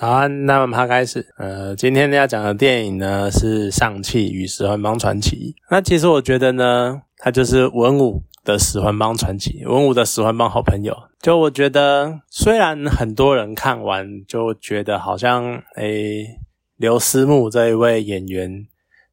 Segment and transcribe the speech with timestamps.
[0.00, 1.26] 好，那我们开始。
[1.38, 5.56] 呃，今天要讲的电影呢是《上汽与十环帮传奇》。
[5.68, 10.96] 那其实我觉得呢，它就是文武的十环帮传奇，文武的十环帮好朋友。
[11.20, 16.38] 就我觉得，虽然很多人看完就觉得好像，诶，
[16.76, 18.68] 刘思慕这一位演员。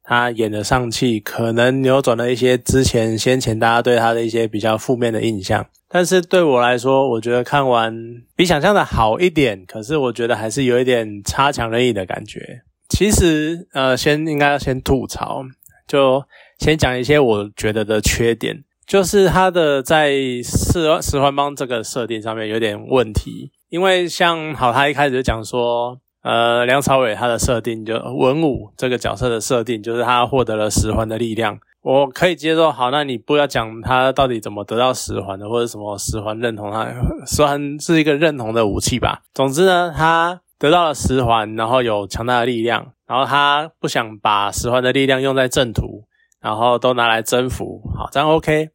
[0.08, 7.94] 他演的上气可能扭转了一些之前先前大家对他的一些比较负面的印象，但是对我来说，我觉得看完
[8.34, 12.62] 比想象的好一点，可是我觉得还是有一点差强人意的感觉。
[12.88, 15.44] 其实，呃，先应该要先吐槽，
[15.86, 16.24] 就
[16.58, 26.00] 先讲一些我觉得的缺点，就是他的在四十环帮这个设定上面有点问题，因为像好，他一开始就讲说。
[26.22, 31.56] 呃，梁朝伟他的设定就文武这个角色的设定，就是他获得了十环的力量，
[31.86, 32.72] 我可以接受。
[32.72, 36.84] 好，那你不要讲他到底怎么得到十环的，或者什么十环认同他，
[37.24, 39.22] 十环是一个认同的武器吧。
[39.32, 46.08] 总之呢，他得到了十环，然后有强大的力量，然后他不想把十环的力量用在正途，
[46.40, 47.80] 然后都拿来征服。
[47.96, 48.70] 好，这样 OK。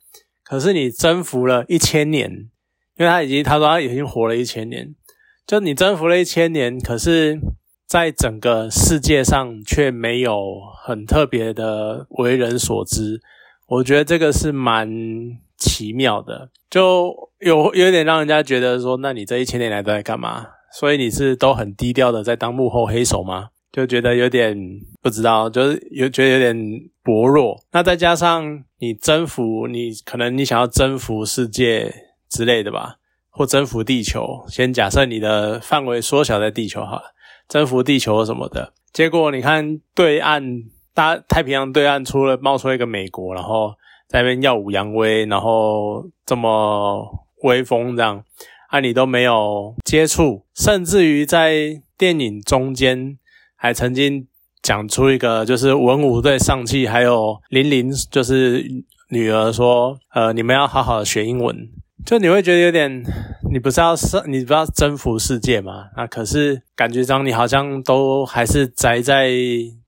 [0.46, 2.32] 可是你征服了一千年，
[2.96, 4.96] 因为他已经他说他已经活了一千年。
[5.46, 7.38] 就你征服了一千年，可是
[7.92, 13.20] 在整个世界上却没有很特别的为人所知，
[13.68, 14.90] 我觉得这个是蛮
[15.58, 20.48] 奇妙的，就有有点让人家觉得说，那你这一千年来都在干嘛？
[20.72, 23.50] 所以你是都很低调的在当幕后黑手吗？
[23.74, 24.58] 就觉得有点
[25.02, 26.56] 不知道，就是有觉得有点
[27.04, 27.62] 薄弱。
[27.74, 31.94] 那再加上你征服，你可能你想要征服世界
[32.30, 33.00] 之类的吧。
[33.34, 37.02] 或征服地球，先假设你的范围缩小在地球哈，
[37.52, 40.42] 征服地球什么的，结果你看对岸
[40.94, 43.74] 大太平洋对岸出了冒出一个美国，然后
[44.08, 47.06] 在那边耀武扬威，然后这么
[47.44, 48.24] 威风这样，
[48.70, 53.18] 啊你都没有接触，甚至于在电影中间
[53.58, 54.26] 还曾经
[54.62, 58.66] 讲出一个，就是文武对上气，还有玲玲就是
[59.10, 61.70] 女儿说，呃你们要好好的学英文。
[62.06, 63.04] 就你会觉得有点，
[63.52, 63.96] 你不是要
[64.28, 65.86] 你不要征服世界吗？
[65.96, 69.32] 啊可是感觉上你好像都还是宅在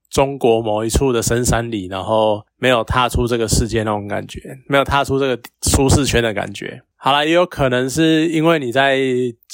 [0.08, 6.82] 中国某一处的深山里，然后没有踏出这个世界那种感觉，没有踏出这个舒适圈的感觉。
[6.96, 8.98] 好了，也有可能是因为你在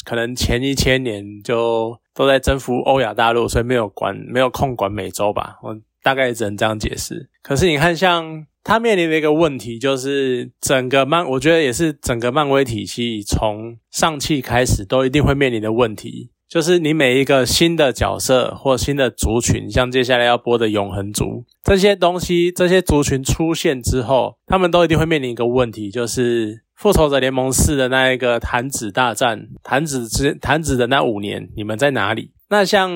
[0.04, 5.59] 可能前一千年就都在征服欧亚大陆，所以没有管没有空管美洲吧？
[5.62, 7.28] 我大概只能这样解释。
[7.43, 8.47] 可是你看像。
[8.62, 32.32] 他面临的一个问题就是，整个漫，我觉得也是整个漫威体系从上汽开始都一定会面临的问题，就是你每一个新的角色或新的族群，像接下来要播的永恒族这些东西，这些族群出现之后，他们都一定会面临一个问题，就是复仇者联盟四的那一个弹指大战，弹指之弹指的那五年，你们在哪里？
[32.50, 32.91] 那像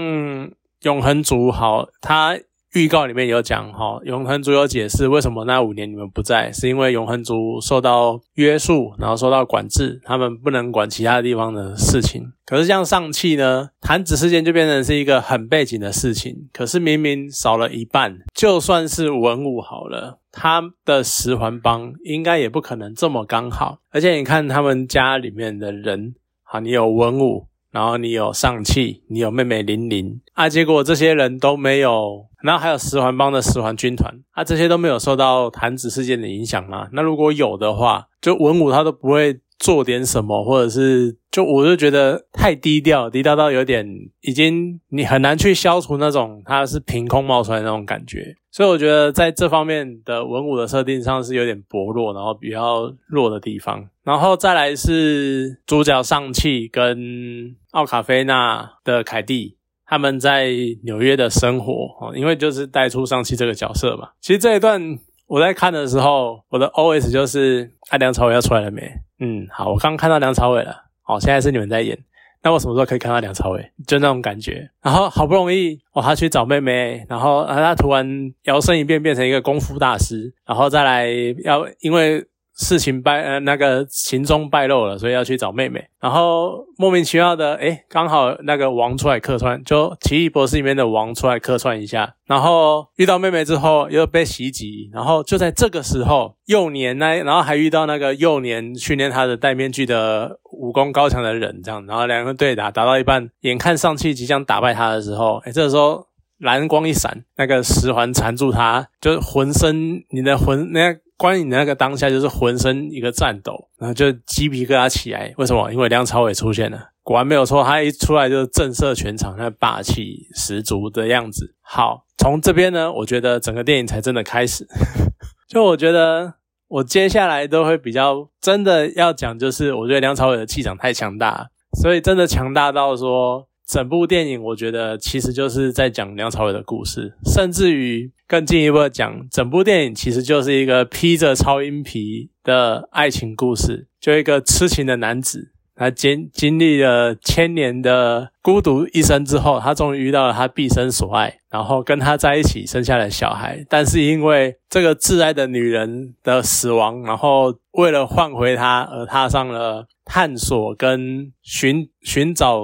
[0.83, 2.39] 永恒族，好，他。
[2.75, 12.33] 预告里面有讲哈，永恒族有解释为什么那五年你们不在，是因为永恒族受到约束，然后受到管制，他们不能管其他地方的事情。
[12.45, 16.49] 可是像上汽呢，弹指事件就变成是一个很背景的事情。
[16.53, 23.79] 可是明明少了一半，就算是文武好了，他的十环帮应该也不可能这么刚好。
[23.93, 27.47] 而且你看他们家里面的人，哈，你有文武。
[27.75, 36.87] 然后你有上气，你有妹妹玲玲啊，结果这些人都没有，然后还有十环帮的十环军团啊，这些都没有受到弹指事件的影响吗？
[36.93, 43.85] 那如果有的话，就文武他都不会做点什么，或者是就我就觉得太低调，低调到有点
[44.21, 48.37] 已经你很难去消除那种他是凭空冒出来那种感觉。
[48.55, 53.89] 所以我觉得在这方面的文武的设定上是有点薄弱，然后比较弱的地方。
[54.05, 60.53] 然后再来是主角上汽跟奥卡菲娜的凯蒂他们在
[60.85, 64.11] 纽约的生活哦，因为就是带出上汽这个角色嘛。
[64.21, 68.89] 其实这一段我在看的时候，我的 OS 就是啊，梁朝伟要出来了没？
[69.19, 70.77] 嗯，好，我刚看到梁朝伟了。
[71.03, 71.99] 好，现在是你们在演。
[72.45, 73.73] 那我什么时候可以看到梁朝伟？
[73.89, 74.71] 就那种感觉。
[74.81, 78.07] 然后好不容易哦，他去找妹妹，然后他突然
[78.45, 81.09] 摇身一变变成一个功夫大师，然后再来
[81.43, 82.25] 要因为。
[82.57, 85.85] 事情败呃那个行踪败露了，所以要去找妹妹。
[86.01, 92.15] 然后莫名其妙的，诶刚好那个王出来客串，就奇异博士里面的王出来客串一下。
[92.27, 106.07] 然后遇到妹妹之后又被袭击，然后就在这个时候，幼年那然后还遇到那个幼年训练他的戴面具的武功高强的人，这样，然后两个对打，打到一半，眼看上气即将打败他的时候，诶这个时候
[106.39, 110.97] 蓝光一闪，那个石环缠住他，就浑身你的魂那。
[111.17, 115.33] 关于你那个当下，就是浑身一个颤抖，然后就鸡皮疙瘩起来。
[115.37, 115.73] 为什么？
[115.73, 116.91] 因为梁朝伟出现了。
[117.03, 121.55] 果然没有错，他一出来就震慑全场，那霸气十足的样子。
[121.61, 124.67] 好，从这边呢，我觉得整个电影才真的开始。
[125.47, 126.35] 就我觉得，
[126.69, 131.49] 我接下来都会比较真的要讲，就是我觉得梁朝伟的气场太强大，
[131.81, 145.53] 所以真的强大到说，整部电影我觉得其实就是在讲梁朝伟的故事，甚至于更进一步的讲，整部电影其实就是一个披着超音皮的爱情故事，就一个痴情的男子。
[145.77, 153.67] 他经经历了千年的孤独一生之后，他终于遇到了他毕生所爱，然后跟他在一起生下了小孩。
[153.69, 162.61] 但是因为这个挚爱的女人的死亡，然后为了换回他而踏上了探索跟寻寻找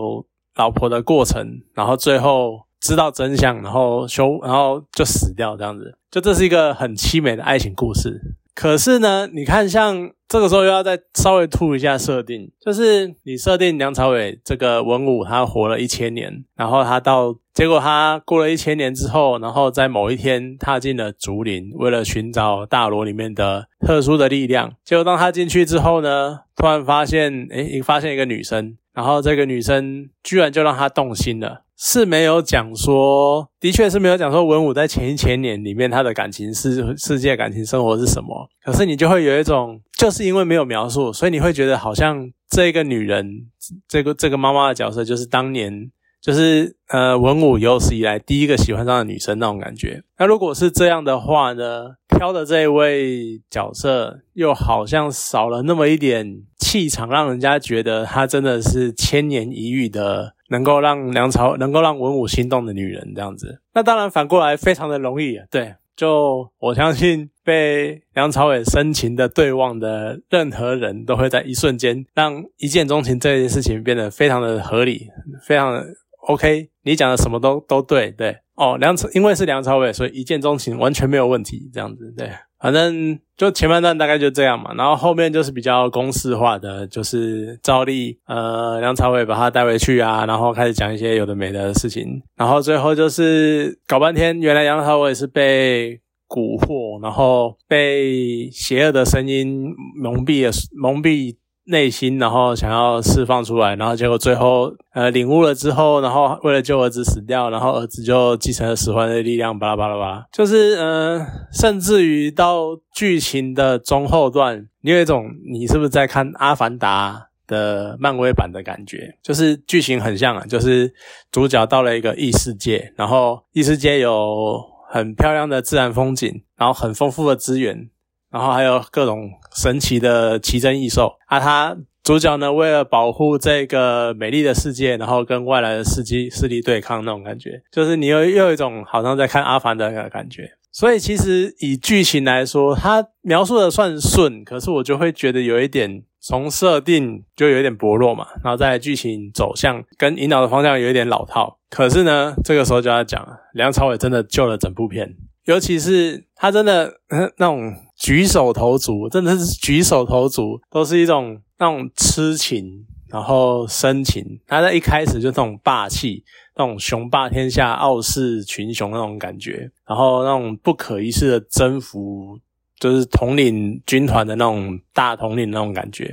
[0.57, 5.97] 老婆的过程，然后最后知道真相，然后修，然后就死掉这样子。
[6.11, 8.37] 就这是一个很凄美的爱情故事。
[8.53, 24.75] 可是呢，你看，像这个时候又要再稍微吐一下设定，就是你设定梁朝伟这个文武他活了一千年，然后他到结果他过了一千年之后，然后在某一天踏进了竹林，为了寻找大罗里面的特殊的力量。
[24.85, 31.65] 结果当他进去之后呢，突然发现，诶，发现一个女生，然后这个女生居然就让他动心了。
[31.83, 38.51] 是没有讲说，的确是没有讲说文武在前一千年里面他的感情世世界感情生活是什么。
[38.63, 43.47] 可是你就会有一种，就是因为没有描述，所以你会觉得好像这个女人，
[43.89, 45.91] 这个这个妈妈的角色，就是当年
[46.21, 50.03] 就是呃文武有史以来第一个喜欢上的女生那种感觉。
[50.19, 60.35] 那如果是这样的话呢，挑的这一位角色又好像少了那么一点气场，让人家觉得她真的是千年一遇的。
[60.53, 65.39] 能够让梁朝能够让文武心动的女人这样子，那当然反过来非常的容易。
[65.49, 75.07] 对，就我相信被梁朝伟深情的对望的任何人都会在一瞬间让一见钟情这件事情变得非常的合理，
[75.47, 75.87] 非常的
[76.27, 76.69] OK。
[76.83, 82.29] 你讲的什么都都对，对哦，梁朝因为是梁朝伟，所以一见钟情完全没有问题，这样子对。
[82.61, 101.40] 反正就前半段大概就这样嘛，然后后面就是比较公式化的，就是照例呃梁朝伟把他带回去啊，然后开始讲一些有的没的事情，然后最后就是搞半天，原来梁朝伟是被蛊惑，然后被邪恶的声音蒙蔽了，蒙蔽。
[101.71, 119.15] 内心，然后想要释放出来，然后结果最后，呃，领悟了之后，然后为了救儿子死掉，然后儿子就继承了十环的力量，巴拉巴拉巴拉，就是，呃，甚至于到剧情的中后段，你有一种你是不是在看《阿凡达》的漫威版的感觉？
[119.23, 120.93] 就是剧情很像啊，就是
[121.31, 127.89] 主角到了一个异世界，然后异世界有很漂亮的自然风景，然后很丰富的资源。
[128.31, 131.41] 然后还有各种神奇的奇珍异兽啊！
[131.41, 140.51] 他主角呢，为了保护这个美丽的世界，然后跟外来的世机势力对抗那种感觉，就是你又又有一种好像在看阿凡的感觉。
[140.73, 151.59] 所以其实以剧情来说，它描述的算顺，可是我就会觉得有一点从设定就有一点薄弱嘛，然后在剧情走向跟引导的方向有一点老套。
[151.69, 155.17] 可是呢，这个时候就要讲，梁朝伟真的救了整部片。
[155.47, 156.93] 尤其是他真的
[157.39, 164.41] 那种举手投足，真的是举手投足都是一种那种痴情，然后深情。
[164.47, 166.25] 他在一开始就那种霸气，
[166.57, 172.39] 那种雄霸天下、傲视群雄那种感觉，然后那种不可一世的征服，
[172.79, 176.05] 就是统领军团的那种大统领那种感觉。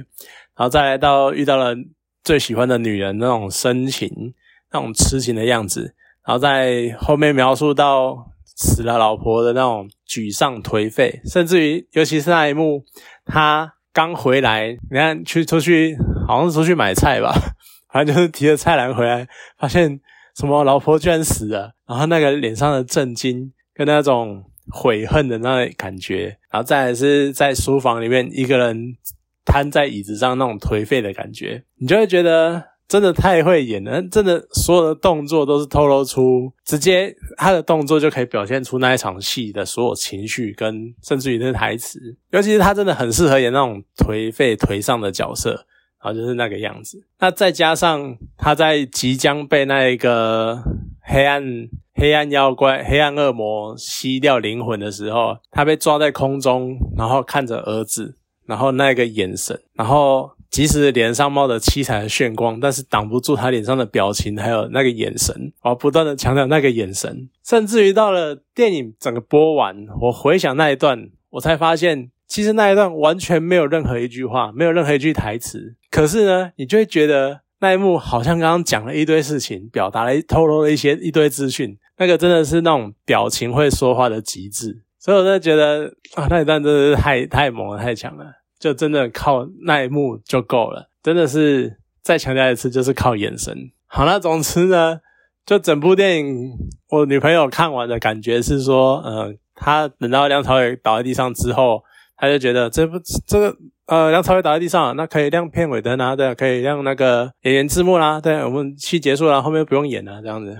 [0.57, 1.73] 然后再来到遇到了
[2.21, 4.33] 最喜欢的女人那种深情、
[4.73, 8.33] 那种痴情的样子，然后在后面描述到。
[8.57, 12.83] 死了老婆的那种沮丧颓废，甚至于，尤其是那一幕，
[13.23, 15.95] 他刚回来，你看去出去，
[16.27, 17.31] 好像是出去买菜吧，
[17.93, 19.27] 反正就是提着菜篮回来，
[19.59, 19.99] 发现
[20.35, 28.95] 什么老婆居然死了，然后那个脸上的震惊跟那种悔恨的那感觉，然后再是在书房里面一个人
[29.45, 32.76] 瘫在椅子上那种颓废的感觉，你就会觉得。
[32.87, 41.99] 真的太会演了，真的所有的动作都是透露出，直接他的动作就可以表现出那一场戏的所有情绪跟甚至于那台词，
[42.31, 45.51] 尤其是他真的很适合演那种颓废颓丧的角色，
[46.01, 47.03] 然后就是那个样子。
[47.19, 50.63] 那再加上他在即将被那一个
[51.01, 51.43] 黑暗
[51.93, 58.15] 黑暗妖怪、黑暗恶魔吸掉灵魂的时候，他被抓在空中，然后看着儿子，
[58.45, 60.36] 然后那个眼神，然后。
[60.49, 84.83] 即使脸上冒着七彩的炫光，但是挡不住他脸上的表情，还有那个眼神，我不断的强调那个眼神，甚至于到了电影整个播完，我回想那一段，我才发现，其实那一段完全没有任何一句话，没有任何一句台词，可是呢，你就会觉得那一幕好像刚刚讲了一堆事情，表达了透露了一些一堆资讯，那个真的是那种表情会说话的极致。
[84.99, 88.25] 所以我真的觉得啊，那一段真的是太太猛了，太强了，
[88.59, 90.89] 就真的靠那一幕就够了。
[91.03, 93.71] 真的是再强调一次，就是靠眼神。
[93.85, 94.99] 好，那总之呢，
[95.45, 96.51] 就整部电影，
[96.89, 101.83] 我女朋友看完的感觉是说，嗯，她等到梁朝伟倒在地上之后，
[102.17, 110.57] 她就觉得这部这个呃，梁朝伟倒在地上，那可以亮片尾灯啊，对，可以亮那个演员字幕啦，对，我们戏结束了，后面不用演了，这样子。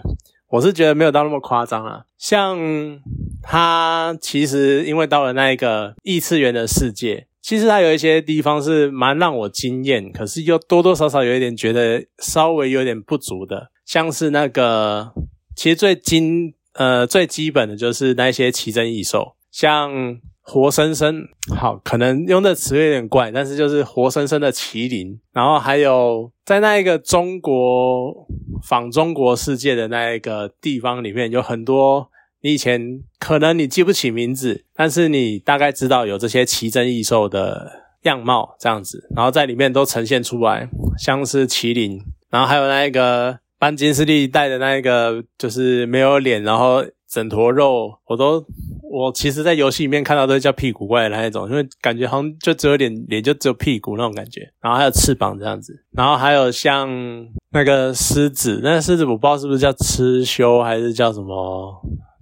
[0.47, 2.57] 我是觉得没有到那么夸张啊，像
[3.43, 15.13] 他其实因为到了那一个异次元的世界，其实它有一些地方是蛮让我惊艳，可是又多多少少有一点觉得稍微有点不足的，像是那个
[15.56, 20.20] 其实最精呃最基本的就是那些奇珍异兽，像。
[20.50, 21.27] 活生生
[21.58, 28.25] 好，可能用的词有点怪，但是就是活生生的麒麟，然后还有在那一个中国
[28.65, 32.10] 仿中国世界的那一个地方里面，有很多
[32.41, 37.72] 你以前可能你记不起名字，但是你大概知道有这些奇珍异兽的
[38.03, 48.46] 样貌这样子，然后在里面都呈现出来，像是麒麟，然后还有那一个班金斯利带的那一个，就是没有脸，然后整坨肉，我都。
[48.89, 56.89] 我其实，在游戏里面看到都叫屁股怪的那一种，因为感觉好像就只有脸，脸就只有屁股那种感觉，然后还有翅膀这样子，然后还有像
[57.51, 61.75] 那个狮子，那个狮子我不知道是不是叫螭修还是叫什么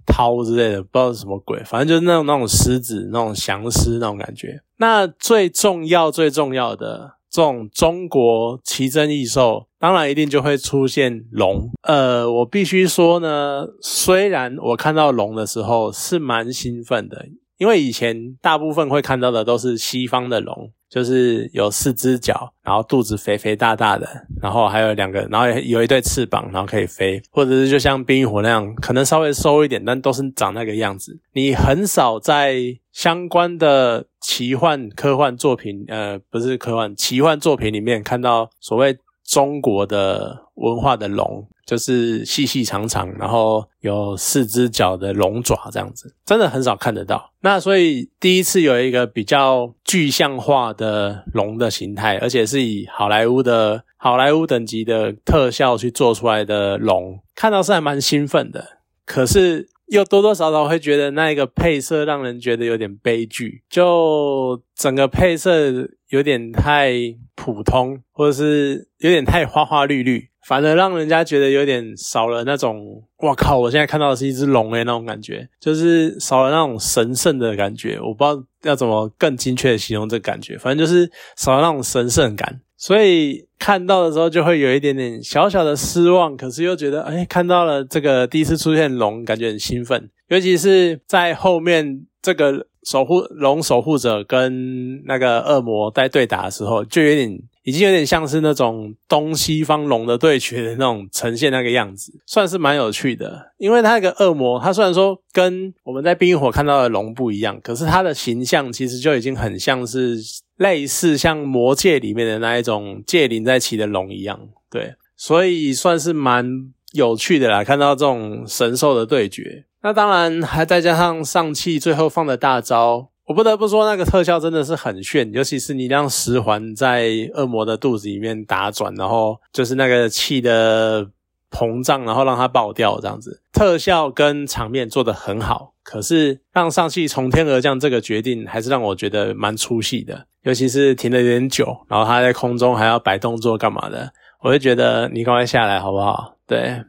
[0.06, 4.60] 涛之类的，不知道是什么鬼，反正就是那种那种狮子，那种降狮那种感觉。
[4.78, 7.16] 那最重要最重要的。
[7.28, 11.68] 这种中国奇珍异兽，当然一定就会出现龙。
[11.82, 17.26] 呃，我必须说呢，虽然我看到龙的时候是蛮兴奋的，
[17.58, 20.72] 因为以前大部分会看到的都是西方的龙。
[20.88, 24.08] 就是有四只脚，然后肚子肥肥大大的，
[24.40, 31.18] 然后还有两个，然后有一对翅膀，然后可以飞，或者是就像冰与火那样，可能稍微瘦一点，但都是长那个样子。
[31.32, 32.56] 你很少在
[32.92, 41.46] 相关的奇幻科幻作品，呃，不是科幻，奇幻作品里面看到所谓中国的文化的龙。
[41.66, 47.32] 就是细细长长，然后有四只脚的龙爪这样子，真的很少看得到。
[47.40, 58.78] 那所以第一次有一个比较具象化的龙的形态，而且是以好莱坞的好莱坞等级的特效去做出来的龙，看到是还蛮兴奋的。
[59.04, 66.92] 可是又多多少少会觉得那一个配色让人觉得有点悲剧，就整个配色有点太
[67.34, 70.28] 普通，或者是有点太花花绿绿。
[70.46, 73.58] 反而让人家觉得有点少了那种，哇靠！
[73.58, 77.98] 我现在看到的是一只龙诶，那种感觉，就是少了那种神圣的感觉。
[78.00, 82.60] 我不知道要怎么更精确的形容这感觉，反正就是少了那种神圣感。
[82.86, 90.08] 所以看到的时候就会有一点点小小的失望，可是又觉得，哎，看到了这个第一次出现龙，感觉很兴奋。
[90.28, 97.36] 尤其是在后面这个守护龙守护者跟那个恶魔在对打的时候，就有点。
[97.64, 103.50] 已经有点像是那种东西方龙的对决的那种呈现那个样子，算是蛮有趣的。
[103.58, 110.16] 因为它那个恶魔，它虽然说跟我们在冰火看到的龙不一样，可是它的形象其实就已经很像是
[110.56, 114.40] 类似像魔界里面的那一种界灵在骑的龙一样。
[114.70, 119.64] 对，所以算是蛮有趣的啦，看到这种神兽的对决。
[119.82, 123.10] 那当然还再加上上气最后放的大招。
[123.26, 131.04] 我不得不说，那个特效真的是很炫，尤其是你让十环在恶魔的肚子里面打转，然后就是那个气的
[131.50, 135.74] 膨胀，然后让它爆掉这样子，特效跟场面做得很好。
[135.82, 144.10] 可是让上气从天而降这个决定，还是让我觉得蛮出戏的，尤其是停了有点久，然后他在空中还要摆动作干嘛的，
[144.40, 146.36] 我就觉得你赶快下来好不好？
[146.46, 146.84] 对，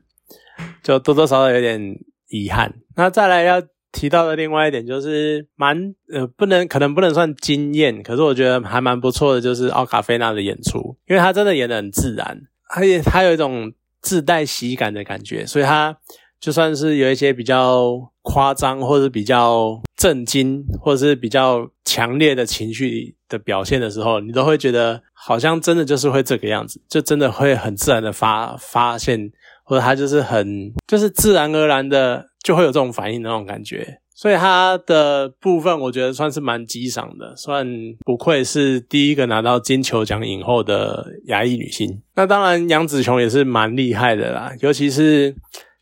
[0.83, 1.97] 就多多少少有点
[2.29, 2.73] 遗憾。
[2.95, 3.61] 那再来要。
[3.89, 12.41] 提到的另外一点就是蛮呃不能可能不能算惊艳，可是我觉得还蛮不错的，就是奥卡菲娜的演出，因为他真的演的很自然，
[12.75, 13.71] 而且他有一种
[14.01, 15.97] 自带喜感的感觉，所以他
[16.39, 29.31] 就算是有一些比较夸张或者比较震惊或者是比较强烈的情绪的表现的时候，你都会觉得好像真的就是会这个样子，就真的会很自然的发发现，
[29.63, 32.27] 或者他就是很就是自然而然的。
[32.43, 37.67] 就会有这种反应那种感觉，所以他的部分我觉得算是蛮激赏的，算
[38.05, 42.01] 不愧是第一个拿到金球奖影后的亚裔女星。
[42.15, 45.35] 那当然杨紫琼也是蛮厉害的啦，尤其是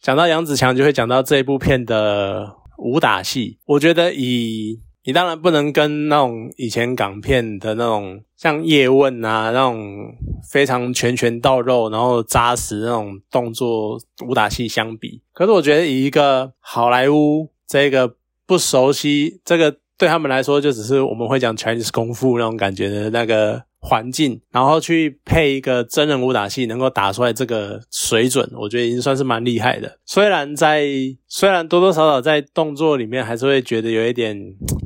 [0.05, 3.57] 讲到杨子强，就会讲到这一部片的武打戏。
[3.65, 10.13] 我觉得以你当然不能跟那种以前港片的那种像叶问啊那种
[10.47, 15.23] 非常拳拳到肉，然后扎实那种动作武打戏相比。
[15.33, 18.13] 可是我觉得以一个好莱坞这个
[18.45, 23.63] 不熟悉，这个对他们来说就只是我们会讲 Chinese 功夫那种感觉的那个。
[23.85, 29.99] 环境，然后去配一个真人武打戏，能够打出来这个水准，我觉得已经算是蛮厉害的。
[30.05, 30.87] 虽然在
[31.27, 34.35] 虽然多多少少在动作里面还是会觉得有一点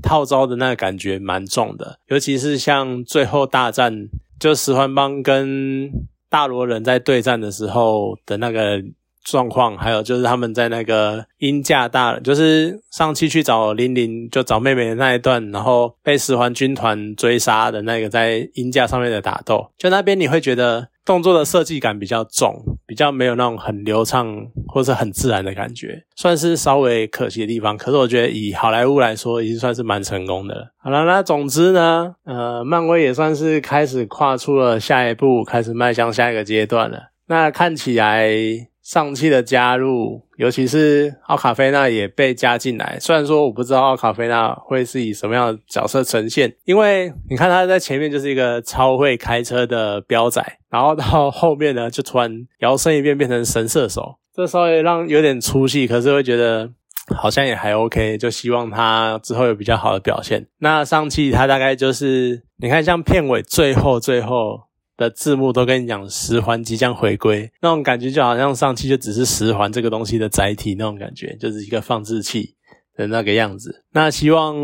[0.03, 5.89] 套招的那个感觉蛮重的，尤其是像最后大战，就十环帮跟
[6.29, 8.83] 大罗人在对战的时候的那个。
[9.23, 22.55] 状况，还有就是他们在那个鹰架大，就是上期去找玲玲，就找妹妹的那一段，然后被十环军团追杀的那个在鹰架上面的打斗，就那边你会觉得动作的设计感比较重，
[22.87, 27.77] 比较没有那种很流畅或者很自然的感觉，算是稍微可惜的地方。
[27.77, 30.71] 可是我觉得以好莱坞来说，已经算是蛮成功的了。
[30.77, 37.09] 好了，那总之呢，呃，漫威也算是开始跨出了下一步，开始迈向下一个阶段了。
[37.27, 38.68] 那看起来。
[38.89, 42.97] 上汽的加入，尤其是奥卡菲娜也被加进来。
[42.99, 56.71] 虽然说我不知道奥卡菲娜会是以什么样的角色呈现，因为你看他在前面就是一个超会开车的彪仔，然后到后面呢就突然摇身一变变成神射手，这稍微让有点出戏，可是会觉得
[57.15, 60.47] 好像也还 OK，就希望他之后有比较好的表现。
[60.57, 64.67] 那上汽他大概就是你看像片尾最后最后。
[64.99, 72.55] 的字幕都跟你讲十环即将回归，那种感觉就好像上期就只是十环这个东西的载体那种感觉，就是一个放置器
[72.97, 73.85] 的那个样子。
[73.93, 74.57] 那希望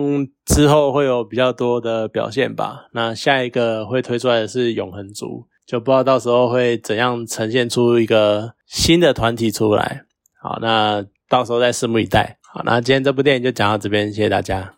[0.45, 2.87] 之后会有比较多的表现吧。
[2.91, 10.03] 那下一个会推出来的是永恒族，就不知道到时候会怎样呈现出一个新的团体出来。
[10.41, 12.37] 好，那到时候再拭目以待。
[12.41, 14.73] 好，那今天这部电影就讲到这边，谢谢大家。